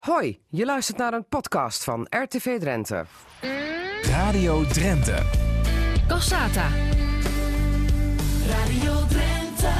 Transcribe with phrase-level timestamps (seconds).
[0.00, 3.04] Hoi, je luistert naar een podcast van RTV Drenthe.
[4.02, 5.22] Radio Drenthe.
[6.08, 6.68] Cassata.
[8.48, 9.72] Radio Drenthe.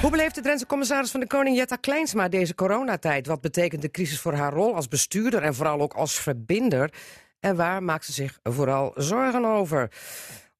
[0.00, 3.26] Hoe beleeft de Drentse commissaris van de Koning Jetta Kleinsma deze coronatijd?
[3.26, 6.92] Wat betekent de crisis voor haar rol als bestuurder en vooral ook als verbinder?
[7.40, 9.90] En waar maakt ze zich vooral zorgen over?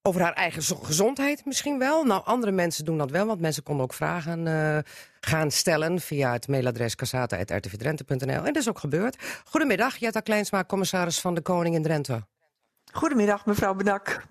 [0.07, 2.05] Over haar eigen zo- gezondheid misschien wel.
[2.05, 4.79] Nou, andere mensen doen dat wel, want mensen konden ook vragen eh,
[5.21, 8.29] gaan stellen via het mailadres cassata.rtvdrenthe.nl.
[8.45, 9.17] En dat is ook gebeurd.
[9.45, 12.27] Goedemiddag, Jetta Kleinsma, commissaris van de Koning in Drenthe.
[12.93, 14.27] Goedemiddag, mevrouw Benak.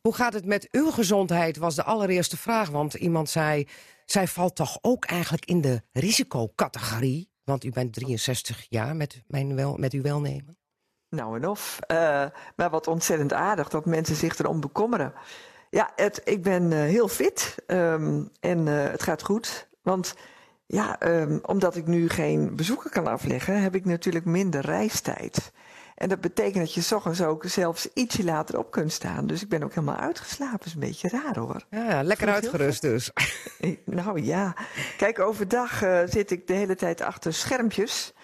[0.00, 2.70] Hoe gaat het met uw gezondheid, was de allereerste vraag.
[2.70, 3.68] Want iemand zei,
[4.04, 7.30] zij valt toch ook eigenlijk in de risicocategorie?
[7.44, 10.58] Want u bent 63 jaar met, mijn wel, met uw welnemen.
[11.14, 11.78] Nou en of.
[11.86, 12.24] Eh,
[12.56, 15.12] maar wat ontzettend aardig dat mensen zich erom bekommeren.
[15.70, 19.68] Ja, het, ik ben eh, heel fit ehm, en eh, het gaat goed.
[19.82, 20.14] Want
[20.66, 25.52] ja, ehm, omdat ik nu geen bezoeken kan afleggen, heb ik natuurlijk minder reistijd.
[25.94, 29.26] En dat betekent dat je 's ochtends ook zelfs ietsje later op kunt staan.
[29.26, 30.58] Dus ik ben ook helemaal uitgeslapen.
[30.58, 31.64] Dat is een beetje raar hoor.
[31.70, 33.10] Ja, ja, lekker uitgerust dus.
[33.84, 34.56] Nou ja,
[34.96, 38.14] kijk, overdag zit ik de hele tijd achter schermpjes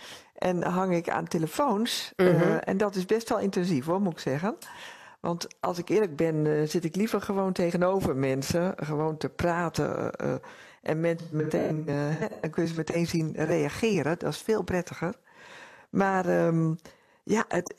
[0.40, 2.12] en hang ik aan telefoons.
[2.16, 2.56] eh, Mhm.
[2.56, 4.56] en dat is best wel intensief hoor, moet ik zeggen.
[5.20, 10.12] Want als ik eerlijk ben, eh, zit ik liever gewoon tegenover mensen, gewoon te praten.
[10.14, 10.34] eh,
[10.82, 11.84] en mensen meteen,
[12.40, 14.18] dan kun je ze meteen zien reageren.
[14.18, 15.14] Dat is veel prettiger.
[15.90, 16.74] Maar ehm,
[17.24, 17.74] ja, het,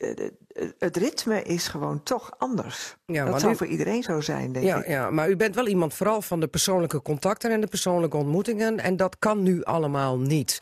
[0.78, 2.96] het, ritme is gewoon toch anders.
[3.06, 4.86] Ja, dat zou voor iedereen zo zijn, denk Ja, ik.
[4.88, 8.78] ja, maar u bent wel iemand vooral van de persoonlijke contacten en de persoonlijke ontmoetingen.
[8.78, 10.60] En dat kan nu allemaal niet.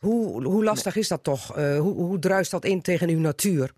[0.00, 1.56] Hoe, hoe lastig is dat toch?
[1.56, 3.72] Eh, hoe, hoe druist dat in tegen uw natuur?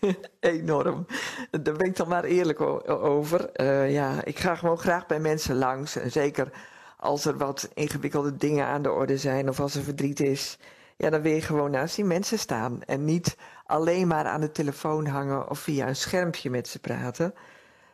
[0.40, 1.06] Enorm.
[1.50, 3.50] Daar ben ik dan maar eerlijk over.
[3.50, 5.96] Eh, ja, ik ga gewoon graag bij mensen langs.
[5.96, 6.52] En zeker
[6.96, 10.58] als er wat ingewikkelde dingen aan de orde zijn of als er verdriet is.
[10.96, 12.82] Ja, dan wil je gewoon naast die mensen staan.
[12.82, 17.34] En niet alleen maar aan de telefoon hangen of via een schermpje met ze praten.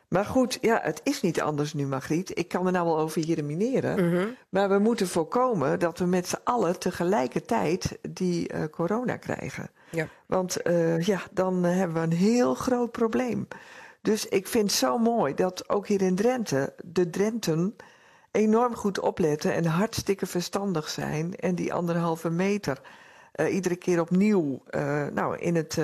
[0.09, 2.39] Maar goed, ja, het is niet anders nu, Margriet.
[2.39, 4.37] Ik kan er nou wel over jeremineren.
[4.49, 9.71] Maar we moeten voorkomen dat we met z'n allen tegelijkertijd die eh, corona krijgen.
[9.91, 10.09] Ja.
[10.27, 13.49] Want eh, ja, dan hebben we een heel groot probleem.
[14.03, 17.77] Dus ik vind het zo mooi dat ook hier in Drenthe de Drenten
[18.31, 21.35] enorm goed opletten en hartstikke verstandig zijn.
[21.35, 22.81] En die anderhalve meter
[23.33, 24.63] eh, iedere keer opnieuw
[25.13, 25.79] nou, in, het,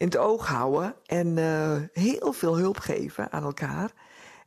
[0.00, 0.94] in het oog houden.
[1.06, 3.90] En eh, heel veel hulp geven aan elkaar.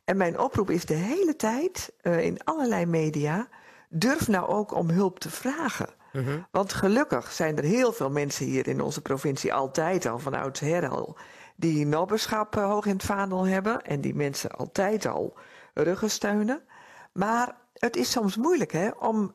[0.04, 3.48] En mijn oproep is de hele tijd eh, in allerlei media.
[3.88, 5.88] Durf nou ook om hulp te vragen.
[6.50, 10.88] Want gelukkig zijn er heel veel mensen hier in onze provincie altijd al van oudsher
[10.88, 11.16] al.
[11.56, 13.82] die nobberschap eh, hoog in het vaandel hebben.
[13.82, 15.36] En die mensen altijd al
[15.74, 16.62] ruggen steunen.
[17.12, 19.34] Maar het is soms moeilijk hè, om,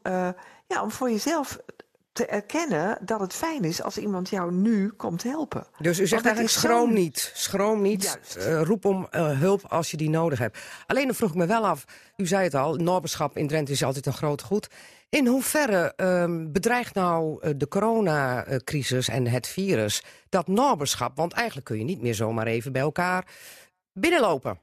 [0.67, 1.59] ja, om voor jezelf
[2.19, 5.65] te erkennen dat het fijn is als iemand jou nu komt helpen.
[5.77, 7.31] Dus u zegt eigenlijk schroom niet.
[7.33, 8.19] Schroom niet.
[8.37, 10.57] Eh, roep om eh, hulp als je die nodig hebt.
[10.87, 11.85] Alleen dan vroeg ik me wel af.
[12.17, 14.69] U zei het al, nobberschap in Drenthe is altijd een groot goed.
[15.09, 21.15] In hoeverre ehm, bedreigt nou eh, de coronacrisis en het virus dat nobberschap?
[21.15, 23.25] Want eigenlijk kun je niet meer zomaar even bij elkaar
[23.93, 24.59] binnenlopen.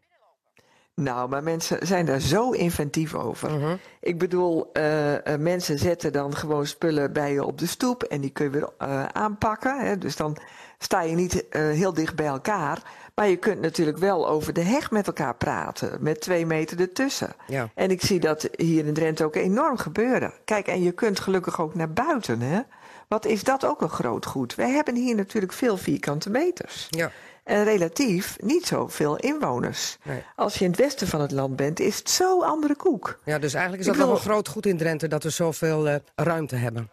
[1.00, 3.78] Nou, maar mensen zijn daar zo inventief over.
[4.00, 8.20] Ik bedoel, eh, eh, mensen zetten dan gewoon spullen bij je op de stoep en
[8.20, 9.86] die kun je weer eh, aanpakken.
[9.86, 9.98] Hè?
[9.98, 10.36] Dus dan
[10.78, 12.82] sta je niet heel dicht bij elkaar.
[13.14, 17.32] Maar je kunt natuurlijk wel over de heg met elkaar praten, met twee meter ertussen.
[17.46, 17.68] Ja.
[17.74, 20.32] En ik zie dat hier in Drenthe ook enorm gebeuren.
[20.44, 22.60] Kijk, en je kunt gelukkig ook naar buiten, hè?
[23.08, 24.54] Wat is dat ook een groot goed?
[24.54, 26.86] Wij hebben hier natuurlijk veel vierkante meters.
[26.90, 27.10] Ja.
[27.44, 29.96] En relatief niet zoveel inwoners.
[30.02, 30.22] Nee.
[30.36, 33.18] Als je in het westen van het land bent, is het zo andere koek.
[33.24, 35.88] ja, dus eigenlijk is dat wel wil- een groot goed in Drenthe dat we zoveel
[35.88, 36.90] eh, ruimte hebben.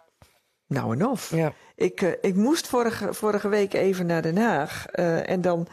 [0.67, 1.29] Nou en of.
[1.35, 1.53] Ja.
[1.75, 4.85] Ik, eh, ik moest vorige, vorige week even naar Den Haag.
[4.87, 5.67] eh, en dan,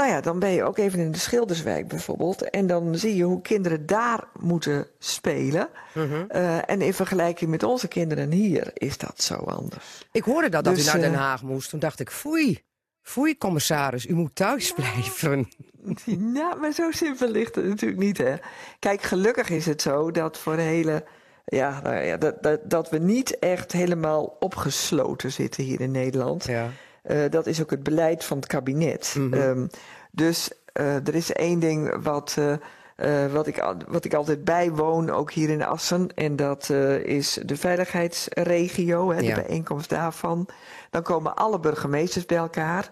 [0.00, 2.50] nou ja, dan ben je ook even in de Schilderswijk bijvoorbeeld.
[2.50, 5.68] En dan zie je hoe kinderen daar moeten spelen.
[5.94, 6.24] Mhm.
[6.28, 10.06] Eh, en in vergelijking met onze kinderen hier is dat zo anders.
[10.12, 11.70] Ik hoorde dat, dat Dus, u naar Den eh, Haag moest.
[11.70, 12.62] Toen dacht ik, foei.
[13.02, 15.48] Foei, commissaris, u moet thuis blijven.
[16.34, 18.34] Ja, maar zo simpel ligt het natuurlijk niet, hè.
[18.78, 21.04] Kijk, gelukkig is het zo dat voor de hele...
[21.44, 26.44] Ja, nou ja dat, dat, dat we niet echt helemaal opgesloten zitten hier in Nederland.
[26.44, 26.70] Ja.
[27.02, 29.16] Eh, dat is ook het beleid van het kabinet.
[29.30, 29.66] Ehm,
[30.10, 35.32] dus eh, er is één ding wat, eh, wat, ik, wat ik altijd bijwoon, ook
[35.32, 36.14] hier in Assen.
[36.14, 36.70] En dat
[37.04, 39.34] is de veiligheidsregio, hè, Ja.
[39.34, 40.48] de bijeenkomst daarvan.
[40.90, 42.90] Dan komen alle burgemeesters bij elkaar.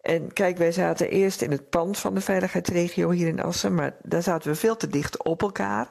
[0.00, 3.74] En kijk, wij zaten eerst in het pand van de veiligheidsregio hier in Assen.
[3.74, 5.88] Maar daar zaten we veel te dicht op elkaar.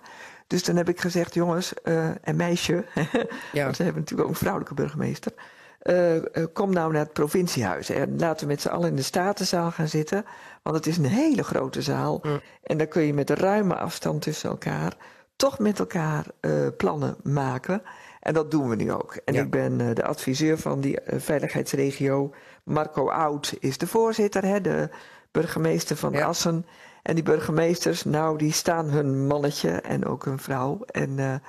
[0.48, 1.74] Dus dan heb ik gezegd, jongens
[2.22, 2.86] en meisje,
[3.54, 3.64] Ja.
[3.64, 5.32] want ze hebben natuurlijk ook een vrouwelijke burgemeester.
[5.80, 6.24] Eh, eh,
[6.54, 9.88] kom nou naar het provinciehuis en laten we met z'n allen in de Statenzaal gaan
[9.88, 10.26] zitten.
[10.64, 12.22] Want het is een hele grote zaal.
[12.64, 14.98] En dan kun je met een ruime afstand tussen elkaar
[15.36, 17.82] toch met elkaar uh, plannen maken.
[18.20, 19.16] En dat doen we nu ook.
[19.26, 22.34] En ik ben de adviseur van die veiligheidsregio.
[22.64, 24.90] Marco Oud is de voorzitter, hè, de
[25.32, 26.66] burgemeester van Assen.
[27.04, 30.80] En die burgemeesters, nou, die staan hun mannetje en ook hun vrouw.
[30.86, 31.42] En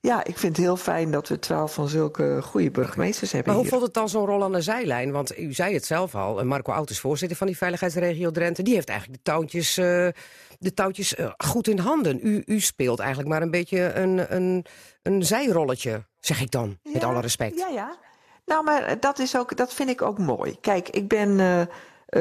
[0.00, 3.52] ja, ik vind het heel fijn dat we twaalf van zulke goede burgemeesters hebben.
[3.52, 5.12] Maar hoe voelt het dan zo'n rol aan de zijlijn?
[5.12, 8.62] Want u zei het zelf al, Marco Oud is voorzitter van die veiligheidsregio Drenthe.
[8.62, 9.84] Die heeft eigenlijk de touwtjes, uh,
[10.58, 12.18] de touwtjes uh, goed in handen.
[12.22, 14.64] U, u speelt eigenlijk maar een beetje een, een,
[15.02, 17.58] een zijrolletje, zeg ik dan, met alle respect.
[17.58, 17.96] Ja, ja.
[18.46, 20.60] Nou, maar dat, is ook, dat vind ik ook mooi.
[20.60, 21.60] Kijk, ik ben uh,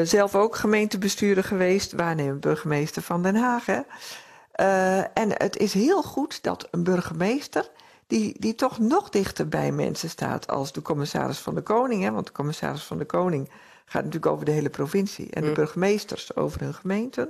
[0.04, 3.66] zelf ook gemeentebestuurder geweest, waarnemend burgemeester van Den Haag.
[3.66, 3.80] Hè.
[4.60, 7.70] Uh, en het is heel goed dat een burgemeester,
[8.08, 12.04] die, die toch nog dichter bij mensen staat als de commissaris van de Koning.
[12.04, 13.50] Hè, want de commissaris van de Koning
[13.86, 15.30] gaat natuurlijk over de hele provincie.
[15.32, 17.30] En de burgemeesters over hun gemeenten.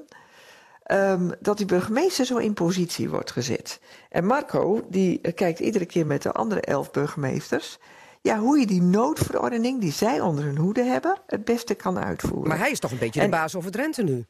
[0.92, 3.80] Um, dat die burgemeester zo in positie wordt gezet.
[4.10, 7.80] En Marco, die kijkt iedere keer met de andere elf burgemeesters.
[8.22, 12.48] Ja, hoe je die noodverordening die zij onder hun hoede hebben, het beste kan uitvoeren.
[12.48, 14.26] Maar hij is toch een beetje de baas over Drenthe nu?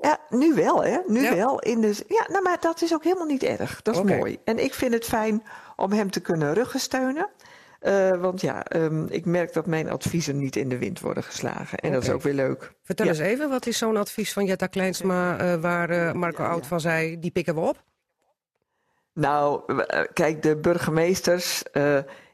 [0.00, 0.98] Ja, nu wel, hè?
[1.06, 1.58] Nu wel.
[1.58, 3.82] In de, ja, nou, maar dat is ook helemaal niet erg.
[3.82, 4.38] Dat is mooi.
[4.44, 5.42] En ik vind het fijn
[5.76, 7.28] om hem te kunnen ruggensteunen.
[7.82, 11.78] Uh, want ja, um, ik merk dat mijn adviezen niet in de wind worden geslagen.
[11.78, 12.72] En dat is ook weer leuk.
[12.82, 15.40] Vertel eens even, wat is zo'n advies van Jetta Kleinsma...
[15.40, 17.82] Uh, waar uh, Marco Oud van zei, die pikken we op?
[19.14, 19.62] Nou,
[20.12, 21.62] kijk, de burgemeesters...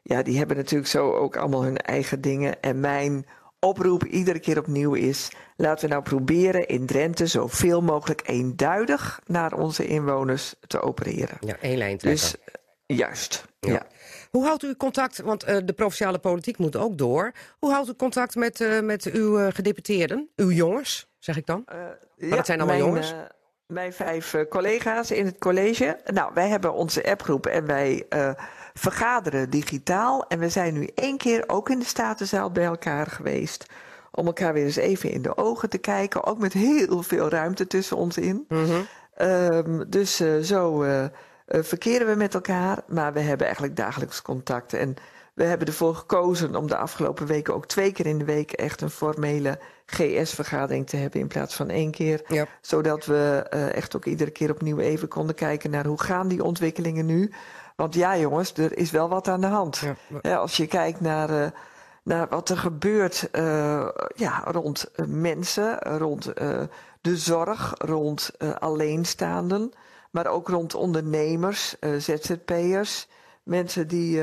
[0.02, 2.60] ja, die hebben natuurlijk zo ook allemaal hun eigen dingen.
[2.60, 3.26] En mijn
[3.66, 9.52] oproep iedere keer opnieuw is: laten we nou proberen in Drenthe zoveel mogelijk eenduidig naar
[9.52, 11.36] onze inwoners te opereren.
[11.40, 12.22] Ja, één lijn trekken.
[12.22, 13.44] Dus juist.
[13.60, 13.86] Ja.
[14.30, 17.32] Hoe houdt u contact, want uh, de provinciale politiek moet ook door.
[17.58, 21.62] Hoe houdt u contact met, uh, met uw uh, gedeputeerden, uw jongens, zeg ik dan?
[21.66, 23.14] maar ja, dat zijn allemaal mijn, jongens.
[23.66, 25.98] mijn vijf collega's in het college.
[26.04, 28.06] Nou, wij hebben onze appgroep en wij
[28.78, 30.26] vergaderen digitaal.
[30.28, 33.66] En we zijn nu één keer ook in de Statenzaal bij elkaar geweest.
[34.10, 36.24] Om elkaar weer eens even in de ogen te kijken.
[36.24, 38.44] Ook met heel veel ruimte tussen ons in.
[38.48, 38.86] Mm
[39.88, 41.04] dus uh, zo uh,
[41.46, 42.82] verkeren we met elkaar.
[42.86, 44.72] Maar we hebben eigenlijk dagelijks contact.
[44.72, 44.94] En
[45.34, 48.80] we hebben ervoor gekozen om de afgelopen weken ook twee keer in de week echt
[48.80, 52.46] een formele GS-vergadering te hebben in plaats van één keer.
[52.60, 57.06] Zodat we echt ook iedere keer opnieuw even konden kijken naar hoe gaan die ontwikkelingen
[57.06, 57.32] nu.
[57.76, 59.82] Want ja, jongens, er is wel wat aan de hand.
[60.22, 61.46] Ja, als je kijkt naar, uh,
[62.02, 66.32] naar wat er gebeurt uh, ja, rond uh, mensen, rond
[67.00, 69.72] de zorg, rond alleenstaanden,
[70.10, 73.08] maar ook rond ondernemers, ZZP'ers,
[73.42, 74.20] mensen die,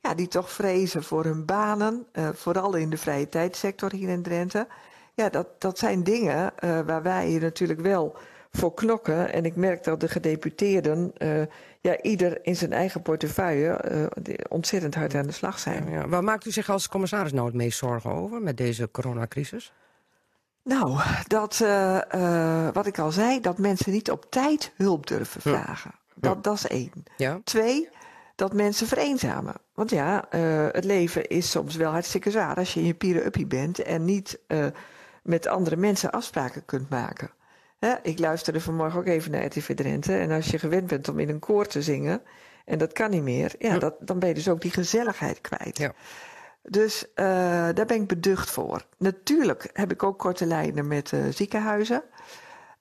[0.00, 4.66] ja, die toch vrezen voor hun banen, vooral in de vrije tijdsector hier in Drenthe.
[5.14, 6.52] Ja, dat, dat zijn dingen
[6.86, 8.16] waar wij hier natuurlijk wel
[8.56, 9.32] voor knokken.
[9.32, 11.42] En ik merk dat de gedeputeerden, uh,
[11.80, 13.84] ja, ieder in zijn eigen portefeuille,
[14.26, 15.90] uh, ontzettend hard aan de slag zijn.
[15.90, 16.08] Ja.
[16.08, 19.72] Waar maakt u zich als commissaris nou het meest zorgen over met deze coronacrisis?
[20.62, 25.90] Nou, dat, uh, wat ik al zei, dat mensen niet op tijd hulp durven vragen.
[26.14, 26.92] Dat, dat is één.
[27.16, 27.40] Ja.
[27.44, 27.88] Twee,
[28.34, 29.54] dat mensen vereenzamen.
[29.74, 30.26] Want ja,
[30.72, 34.38] het leven is soms wel hartstikke zwaar als je in je pieren-uppie bent en niet
[35.22, 37.30] met andere mensen afspraken kunt maken.
[38.02, 40.16] Ik luisterde vanmorgen ook even naar RTV Drenthe.
[40.16, 42.22] En als je gewend bent om in een koor te zingen,
[42.64, 45.78] en dat kan niet meer, ja, dat, dan ben je dus ook die gezelligheid kwijt.
[45.78, 45.92] Ja.
[46.62, 47.24] Dus uh,
[47.74, 48.86] daar ben ik beducht voor.
[48.98, 52.02] Natuurlijk heb ik ook korte lijnen met uh, ziekenhuizen.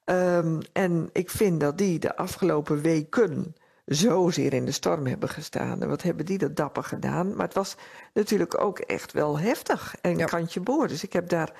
[0.05, 3.55] Um, en ik vind dat die de afgelopen weken
[3.86, 5.81] zozeer in de storm hebben gestaan.
[5.81, 7.36] En wat hebben die dat dapper gedaan.
[7.36, 7.75] Maar het was
[8.13, 10.25] natuurlijk ook echt wel heftig en ja.
[10.25, 10.89] kantje boord.
[10.89, 11.51] Dus ik heb daar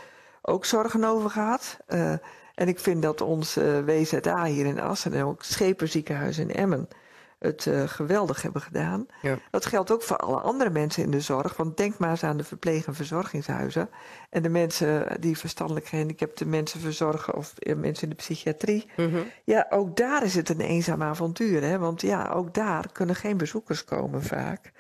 [0.42, 1.78] ook zorgen over gehad.
[1.90, 2.14] Uh,
[2.56, 6.88] en ik vind dat ons uh, WZA hier in Assen en ook Schepenziekenhuis in Emmen
[7.44, 9.06] het uh, geweldig hebben gedaan.
[9.22, 9.38] Ja.
[9.52, 11.58] Dat geldt ook voor alle andere mensen in de zorg.
[11.58, 13.90] Want denk maar eens aan de verpleeg- en verzorgingshuizen.
[14.30, 17.36] En de mensen die verstandelijk gehandicapte mensen verzorgen...
[17.36, 18.90] of mensen in de psychiatrie.
[18.96, 19.24] -hmm.
[19.44, 21.62] Ja, ook daar is het een eenzaam avontuur.
[21.62, 21.78] Hè?
[21.78, 24.72] Want ja, ook daar kunnen geen bezoekers komen vaak.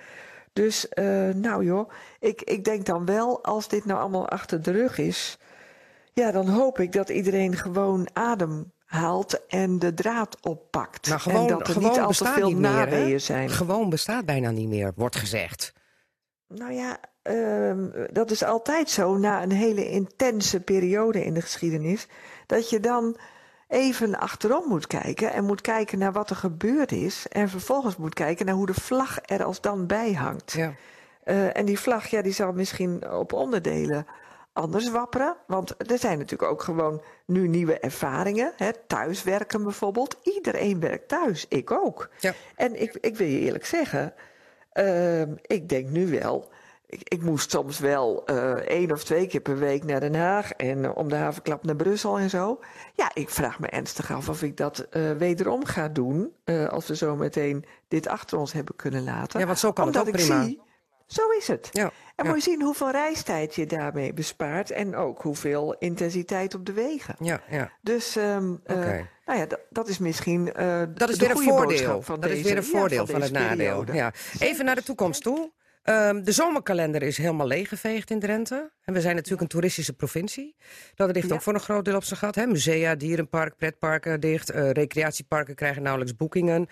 [0.54, 1.90] Dus uh, nou joh,
[2.20, 3.44] ik, ik denk dan wel...
[3.44, 5.38] als dit nou allemaal achter de rug is...
[6.14, 11.08] Ja, dan hoop ik dat iedereen gewoon adem haalt en de draad oppakt.
[11.08, 13.50] Nou, gewoon, en dat er gewoon niet al te bestaat veel niet meer, naweeën zijn.
[13.50, 15.74] Gewoon bestaat bijna niet meer, wordt gezegd.
[16.48, 22.08] Nou ja, ehm, dat is altijd zo na een hele intense periode in de geschiedenis.
[22.46, 23.18] Dat je dan
[23.68, 27.28] even achterom moet kijken en moet kijken naar wat er gebeurd is.
[27.28, 30.52] En vervolgens moet kijken naar hoe de vlag er als dan bij hangt.
[30.52, 30.74] Ja.
[31.24, 34.06] Eh, en die vlag, ja, die zal misschien op onderdelen
[34.54, 35.36] anders wapperen.
[35.48, 38.54] Want er zijn natuurlijk ook gewoon nu nieuwe ervaringen.
[38.58, 38.70] Hè?
[38.88, 40.18] Thuiswerken bijvoorbeeld.
[40.24, 41.46] Iedereen werkt thuis.
[41.48, 42.10] Ik ook.
[42.20, 42.34] Ja.
[42.56, 44.14] En ik, ik wil je eerlijk zeggen,
[44.72, 46.52] ehm, ik denk nu wel.
[46.88, 50.52] Ik, ik moest soms wel eh, één of twee keer per week naar Den Haag
[50.52, 52.60] en eh, om de havenklap naar Brussel en zo.
[52.94, 56.34] Ja, ik vraag me ernstig af of ik dat eh, wederom ga doen.
[56.70, 59.40] als we zo meteen dit achter ons hebben kunnen laten.
[59.40, 60.44] Ja, want zo kan het Omdat ook ik prima.
[60.44, 60.62] zie,
[61.14, 61.70] zo is het.
[61.72, 62.32] Ja, En ja.
[62.32, 64.72] moet je zien hoeveel reistijd je daarmee bespaart.
[64.72, 67.16] En ook hoeveel intensiteit op de wegen.
[67.20, 67.72] Ja, ja.
[67.82, 68.76] Dus ehm, eh,
[69.26, 72.02] nou ja, dat, is misschien eh Dat is de weer een voordeel.
[72.02, 73.86] van Dat is weer een ja, voordeel van, het nadeel.
[73.94, 74.14] Ja.
[74.40, 75.52] Even naar de toekomst toe.
[75.84, 78.72] Ehm, de zomerkalender is helemaal leeggeveegd in Drenthe.
[78.84, 80.56] En we zijn natuurlijk een toeristische provincie.
[80.96, 81.34] Dat ligt Ja.
[81.34, 82.36] ook voor een groot deel op zijn gat.
[82.36, 82.46] Hè?
[82.46, 84.50] Musea, dierenpark, pretparken dicht.
[84.50, 86.68] eh, recreatieparken krijgen nauwelijks boekingen.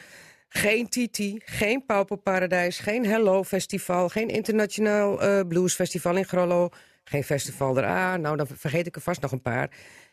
[0.53, 4.10] Geen Titi, geen Pauperparadijs, geen Hello Festival...
[4.10, 6.70] geen Internationaal eh Blues Festival in Grollo...
[7.03, 8.17] geen Festival er A.
[8.17, 9.70] Nou, dan vergeet ik er vast nog een paar.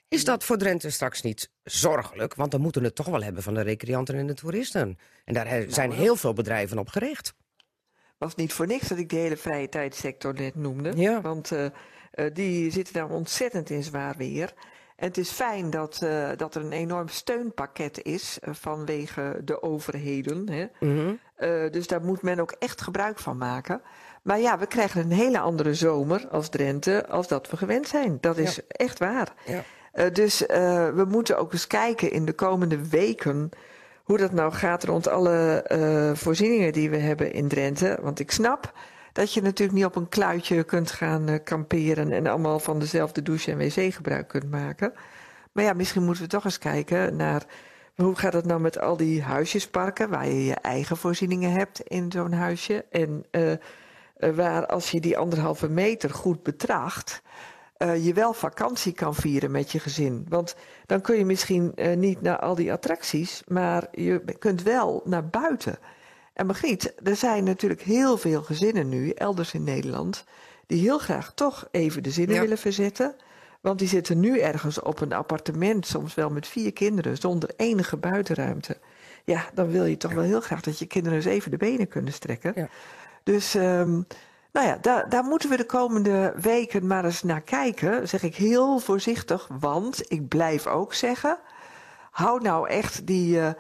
[0.09, 2.35] Is dat voor Drenthe straks niet zorgelijk?
[2.35, 4.99] Want dan moeten we het toch wel hebben van de recreanten en de toeristen.
[5.25, 7.35] En daar he- zijn heel veel bedrijven op gericht.
[8.19, 10.93] was niet voor niks dat ik de hele vrije tijdsector net noemde.
[10.97, 11.21] Ja.
[11.21, 11.65] Want eh,
[12.11, 14.53] eh, die zitten daar ontzettend in zwaar weer.
[14.99, 19.63] En het is fijn dat, eh, dat er een enorm steunpakket is eh, vanwege de
[19.63, 20.49] overheden.
[20.51, 20.67] Hè.
[20.81, 21.15] Mhm.
[21.35, 23.81] Eh, dus daar moet men ook echt gebruik van maken.
[24.23, 28.19] Maar ja, we krijgen een hele andere zomer als Drenthe als dat we gewend zijn.
[28.21, 29.33] Dat is echt waar.
[29.45, 30.11] Ja.
[30.11, 30.39] Dus
[30.95, 33.51] we moeten ook eens kijken in de komende weken
[34.03, 35.65] hoe dat nou gaat rond alle
[36.15, 37.99] voorzieningen die we hebben in Drenthe.
[38.03, 38.73] Want ik snap
[39.19, 43.23] dat je natuurlijk niet op een kluitje kunt gaan eh, kamperen en allemaal van dezelfde
[43.23, 44.93] douche en wc gebruik kunt maken.
[45.53, 47.45] Maar ja, misschien moeten we toch eens kijken naar
[47.95, 52.13] hoe gaat het nou met al die huisjesparken waar je je eigen voorzieningen hebt in
[52.13, 52.85] zo'n huisje.
[52.91, 53.59] En eh, eh,
[54.35, 57.23] waar als je die anderhalve meter goed betracht,
[58.01, 60.27] je wel vakantie kan vieren met je gezin.
[60.29, 60.57] Want
[60.87, 65.79] dan kun je misschien niet naar al die attracties, maar je kunt wel naar buiten.
[66.39, 70.25] En Margriet, er zijn natuurlijk heel veel gezinnen nu, elders in Nederland,
[70.67, 72.41] die heel graag toch even de zinnen Ja.
[72.41, 73.15] willen verzetten.
[73.61, 77.97] Want die zitten nu ergens op een appartement, soms wel met vier kinderen, zonder enige
[77.97, 78.77] buitenruimte.
[79.25, 81.89] Ja, dan wil je toch wel heel graag dat je kinderen eens even de benen
[81.89, 82.53] kunnen strekken.
[82.55, 82.69] Ja.
[83.23, 83.91] Dus ehm,
[84.53, 88.09] nou ja, daar, daar moeten we de komende weken maar eens naar kijken.
[88.09, 91.39] Zeg ik heel voorzichtig, want ik blijf ook zeggen:
[92.11, 93.51] hou nou echt die, eh,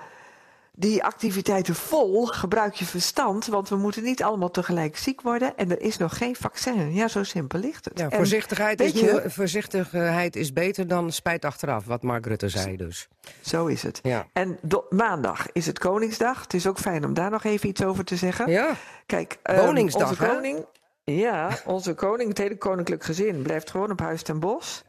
[0.78, 2.26] die activiteiten vol.
[2.26, 5.56] Gebruik je verstand, want we moeten niet allemaal tegelijk ziek worden.
[5.56, 6.92] En er is nog geen vaccin.
[6.94, 7.98] Ja, zo simpel ligt het.
[7.98, 12.76] Ja, En voorzichtigheid, is je- voorzichtigheid is beter dan spijt achteraf, wat Mark Rutte zei
[12.76, 13.08] dus.
[13.40, 13.98] Zo is het.
[14.02, 14.26] Ja.
[14.32, 16.42] En do- maandag is het Koningsdag.
[16.42, 18.50] Het is ook fijn om daar nog even iets over te zeggen.
[18.50, 18.74] Ja,
[19.06, 20.34] Kijk, ehm, Woningsdag, onze hè?
[20.34, 20.64] koning,
[21.04, 24.80] ja, onze koning, het hele koninklijk gezin, blijft gewoon op Huis ten Bosch.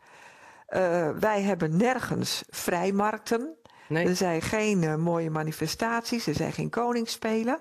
[0.66, 3.58] Eh, wij hebben nergens vrijmarkten.
[3.90, 4.08] Nee.
[4.08, 7.60] Er zijn geen eh, mooie manifestaties, er zijn geen koningsspelen.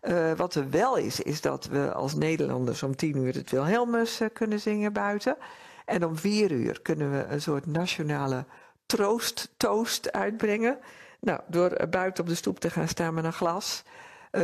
[0.00, 4.20] Eh, wat er wel is, is dat we als Nederlanders om tien uur het Wilhelmus
[4.20, 5.36] eh, kunnen zingen buiten.
[5.84, 8.44] En om vier uur kunnen we een soort nationale
[8.86, 10.78] troosttoast uitbrengen.
[11.20, 13.82] Nou, door buiten op de stoep te gaan staan met een glas.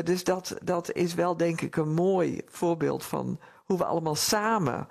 [0.05, 4.89] Dus dat, dat is wel denk ik een mooi voorbeeld van hoe we allemaal samen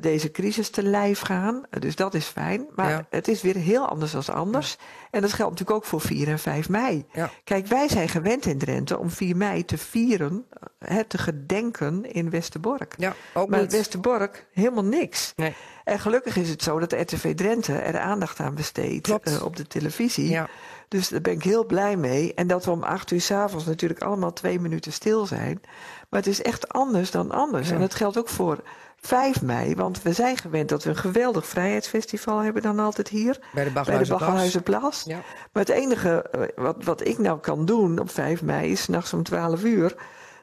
[0.00, 1.62] deze crisis te lijf gaan.
[1.70, 2.66] Eh, dus dat is fijn.
[2.74, 3.06] Maar Ja.
[3.10, 4.76] het is weer heel anders dan anders.
[5.10, 7.04] En dat geldt natuurlijk ook voor 4 en 5 mei.
[7.12, 7.30] Ja.
[7.44, 10.44] Kijk, wij zijn gewend in Drenthe om 4 mei te vieren,
[10.78, 12.94] eh, te gedenken in Westerbork.
[12.96, 13.72] Ja, ook maar niet.
[13.72, 15.32] Westerbork helemaal niks.
[15.36, 15.54] Nee.
[15.84, 19.56] En gelukkig is het zo dat de RTV Drenthe er aandacht aan besteedt eh, op
[19.56, 20.28] de televisie.
[20.28, 20.48] Ja.
[20.88, 22.34] Dus daar ben ik heel blij mee.
[22.34, 25.60] En dat we om acht uur s'avonds natuurlijk allemaal twee minuten stil zijn.
[26.08, 27.68] Maar het is echt anders dan anders.
[27.68, 27.74] Ja.
[27.74, 28.62] En dat geldt ook voor
[29.06, 29.74] 5 mei.
[29.74, 33.38] Want we zijn gewend dat we een geweldig vrijheidsfestival hebben dan altijd hier.
[33.52, 35.02] Bij de Baggerhuizenplas.
[35.06, 35.20] Ja.
[35.52, 39.12] Maar het enige eh, wat, wat ik nou kan doen op 5 mei is s'nachts
[39.12, 39.94] om 12 uur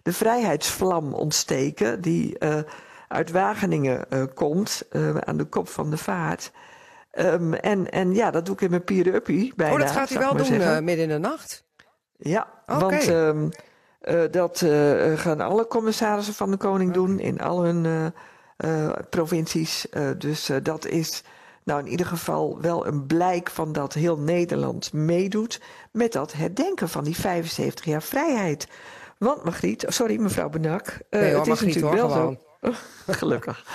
[0.03, 2.01] de vrijheidsvlam ontsteken.
[2.01, 2.57] Die eh,
[3.07, 4.87] uit Wageningen eh, komt,
[5.19, 6.51] aan de kop van de vaart.
[7.11, 9.73] Ehm, en, en ja, dat doe ik in mijn pier-uppie bijna.
[9.73, 11.63] Oh, dat gaat hij wel doen midden in de nacht?
[12.17, 13.49] Ja, want ehm,
[14.01, 14.65] eh, dat
[15.15, 18.13] gaan alle commissarissen van de Koning doen in al hun
[19.09, 19.89] provincies.
[19.89, 21.23] Eh, dus eh, dat is
[21.63, 26.89] nou in ieder geval wel een blijk van dat heel Nederland meedoet met dat herdenken
[26.89, 28.67] van die 75 jaar vrijheid.
[29.17, 32.73] Want Margriet, sorry mevrouw Benak, eh, Nee hoor, het is Margriet, natuurlijk wel zo.
[33.21, 33.65] Gelukkig.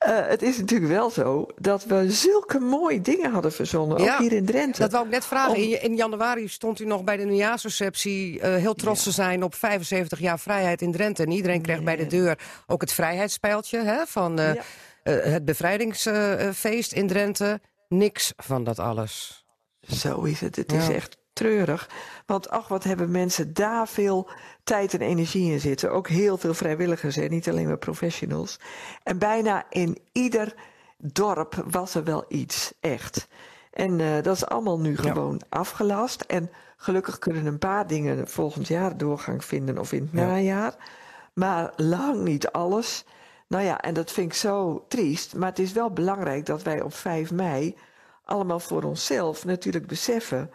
[0.00, 4.20] Eh, het is natuurlijk wel zo dat we zulke mooie dingen hadden verzonnen, Ja, ook
[4.20, 4.80] hier in Drenthe.
[4.80, 5.50] Dat wou ik net vragen.
[5.50, 9.42] Om- In, in januari stond u nog bij de nieuwjaarsreceptie eh, heel trots te zijn
[9.42, 11.22] op 75 jaar vrijheid in Drenthe.
[11.22, 14.62] En iedereen kreeg bij de deur ook het vrijheidspijltje hè, van eh, Ja.
[15.12, 17.60] het bevrijdingsfeest in Drenthe.
[17.88, 19.44] Niks van dat alles.
[19.80, 20.56] Zo is het.
[20.56, 21.88] Het is echt treurig.
[22.26, 24.28] Want ach, wat hebben mensen daar veel
[24.64, 25.92] tijd en energie in zitten.
[25.92, 27.26] Ook heel veel vrijwilligers, hè?
[27.26, 28.58] niet alleen maar professionals.
[29.02, 30.54] En bijna in ieder
[30.96, 33.28] dorp was er wel iets, echt.
[33.70, 36.20] En eh, dat is allemaal nu gewoon afgelast.
[36.20, 40.26] En gelukkig kunnen een paar dingen volgend jaar doorgang vinden of in het Ja.
[40.26, 40.74] najaar.
[41.32, 43.04] Maar lang niet alles.
[43.48, 45.34] Nou ja, en dat vind ik zo triest.
[45.36, 47.76] Maar het is wel belangrijk dat wij op 5 mei
[48.24, 50.50] allemaal voor onszelf natuurlijk beseffen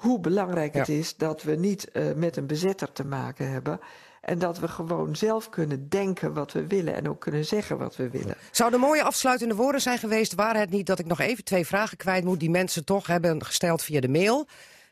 [0.00, 3.80] hoe belangrijk het is dat we niet eh, met een bezetter te maken hebben.
[4.20, 7.96] En dat we gewoon zelf kunnen denken wat we willen en ook kunnen zeggen wat
[7.96, 8.34] we willen.
[8.50, 11.96] Zouden mooie afsluitende woorden zijn geweest, waren het niet dat ik nog even twee vragen
[11.96, 14.46] kwijt moet die mensen toch hebben gesteld via de mail.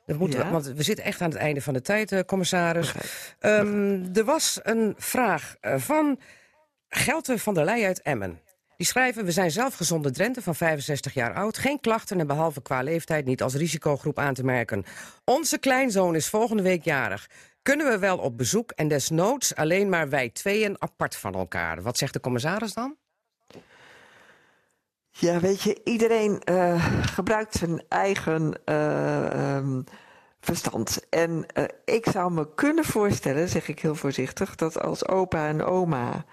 [0.06, 2.92] Dat moeten we, want we zitten echt aan het einde van de tijd, eh, commissaris.
[3.38, 6.18] Ehm, er was een vraag eh, van
[6.88, 8.40] Gelter van der Leij uit Emmen.
[8.78, 11.58] Die schrijven, we zijn zelf gezonde Drenthe van 65 jaar oud.
[11.58, 14.84] Geen klachten en behalve qua leeftijd niet als risicogroep aan te merken.
[15.24, 17.28] Onze kleinzoon is volgende week jarig.
[17.62, 21.82] Kunnen we wel op bezoek en desnoods alleen maar wij tweeën apart van elkaar?
[21.82, 22.96] Wat zegt de commissaris dan?
[25.10, 29.80] Ja, weet je, iedereen eh, gebruikt zijn eigen eh, ehm,
[30.40, 31.00] verstand.
[31.10, 35.64] En eh, ik zou me kunnen voorstellen, zeg ik heel voorzichtig, dat als opa en
[35.64, 36.24] oma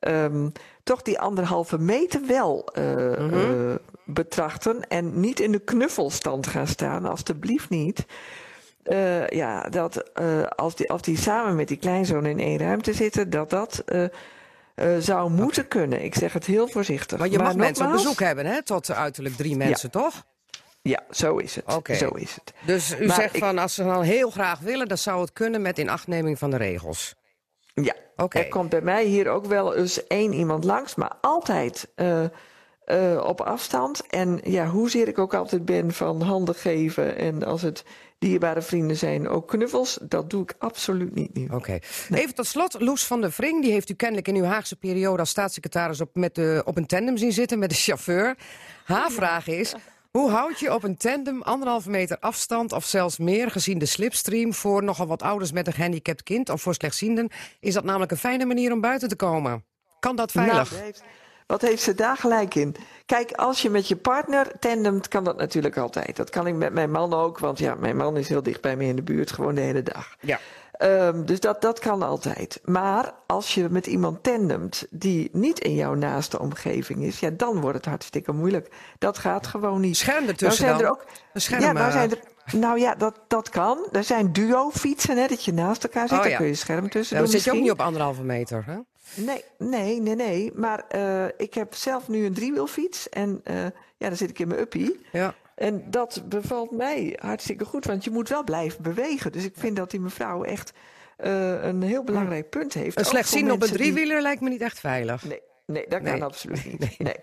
[0.00, 0.48] ehm,
[0.82, 7.04] toch die anderhalve meter wel eh, eh, betrachten en niet in de knuffelstand gaan staan,
[7.04, 8.04] alstublieft niet.
[9.28, 10.14] Ja, dat
[10.56, 13.84] als, die, als die samen met die kleinzoon in één ruimte zitten, dat dat
[14.98, 16.04] zou moeten kunnen.
[16.04, 17.18] Ik zeg het heel voorzichtig.
[17.18, 18.62] Maar je mag mensen op bezoek hebben, hè?
[18.62, 20.24] Tot uiterlijk drie mensen, toch?
[20.88, 21.96] Ja, zo is het.
[21.96, 22.52] Zo is het.
[22.66, 25.32] Dus u Maar zegt ik- van als ze dan heel graag willen, dan zou het
[25.32, 27.14] kunnen met inachtneming van de regels.
[27.74, 28.38] Ja, Oké.
[28.38, 32.24] er komt bij mij hier ook wel eens één iemand langs, maar altijd eh,
[32.84, 34.06] eh, op afstand.
[34.06, 37.84] En ja, hoezeer ik ook altijd ben van handen geven en als het
[38.18, 41.48] dierbare vrienden zijn, ook knuffels, dat doe ik absoluut niet nu.
[41.52, 41.78] Oké.
[42.10, 45.18] Even tot slot, Loes van der Vring, die heeft u kennelijk in uw Haagse periode
[45.18, 48.36] als staatssecretaris op, met de, op een tandem zien zitten met de chauffeur.
[48.84, 49.74] Haar vraag is.
[50.18, 54.54] Hoe houd je op een tandem anderhalve meter afstand of zelfs meer gezien de slipstream
[54.54, 57.28] voor nogal wat ouders met een gehandicapt kind of voor slechtzienden?
[57.60, 59.64] Is dat namelijk een fijne manier om buiten te komen?
[60.00, 60.54] Kan dat veilig?
[60.54, 61.02] Nou, wat heeft-
[61.46, 62.76] wat heeft ze daar gelijk in?
[63.06, 66.16] Kijk, als je met je partner tandemt, kan dat natuurlijk altijd.
[66.16, 68.76] Dat kan ik met mijn man ook, want ja, mijn man is heel dicht bij
[68.76, 70.16] me in de buurt, gewoon de hele dag.
[70.20, 70.38] Ja.
[70.76, 72.60] Ehm, dus dat, dat kan altijd.
[72.64, 77.60] Maar als je met iemand tandemt die niet in jouw naaste omgeving is, ja, dan
[77.60, 78.68] wordt het hartstikke moeilijk.
[78.98, 79.96] Dat gaat gewoon niet.
[79.96, 80.98] Scherm ertussen nou zijn dan?
[80.98, 81.10] er ook.
[81.32, 82.18] Een scherm, ja, nou eh, zijn er.
[82.58, 83.88] Nou ja, dat, dat kan.
[83.92, 86.18] Er zijn duo-fietsen, hè, dat je naast elkaar zit.
[86.18, 88.64] Oh, Daar kun je scherm tussen dan zit je ook niet op anderhalve meter.
[88.66, 88.78] Hè?
[89.14, 90.52] Nee, nee, nee, nee.
[90.54, 93.08] Maar eh, ik heb zelf nu een driewielfiets.
[93.08, 93.62] En eh,
[93.96, 95.00] ja, dan zit ik in mijn uppie.
[95.12, 95.34] Ja.
[95.54, 99.32] En dat bevalt mij hartstikke goed, want je moet wel blijven bewegen.
[99.32, 100.72] Dus ik vind dat die mevrouw echt
[101.16, 102.86] eh, een heel belangrijk punt heeft.
[102.86, 105.24] Een Ook voor slechtziende op een die- driewieler lijkt me niet echt veilig.
[105.24, 106.24] Nee, nee, dat kan Nee.
[106.24, 106.98] absoluut niet.
[106.98, 107.14] Nee.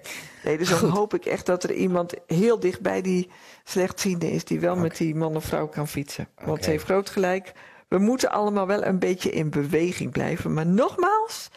[0.43, 0.57] Nee.
[0.57, 3.29] dus dan hoop ik echt dat er iemand heel dicht bij die
[3.63, 4.43] slechtziende is...
[4.45, 6.27] die wel met die man of vrouw kan fietsen.
[6.43, 7.51] Want ze heeft groot gelijk.
[7.87, 10.53] We moeten allemaal wel een beetje in beweging blijven.
[10.53, 11.49] Maar nogmaals,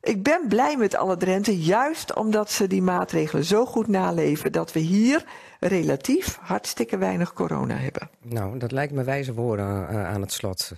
[0.00, 1.58] ik ben blij met alle Drenthe...
[1.60, 4.52] juist omdat ze die maatregelen zo goed naleven...
[4.52, 5.24] dat we hier
[5.60, 8.10] relatief hartstikke weinig corona hebben.
[8.22, 10.72] Nou, dat lijkt me wijze woorden eh, aan het slot.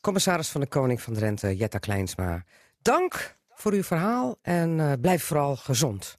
[0.00, 2.44] Commissaris van de Koning van Drenthe, Jetta Kleinsma.
[2.82, 6.18] Dank voor uw verhaal en eh, blijf vooral gezond.